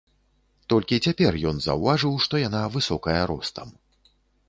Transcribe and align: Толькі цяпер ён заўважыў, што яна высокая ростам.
Толькі 0.73 0.99
цяпер 1.09 1.37
ён 1.53 1.61
заўважыў, 1.67 2.13
што 2.27 2.43
яна 2.47 2.61
высокая 2.79 3.23
ростам. 3.35 3.67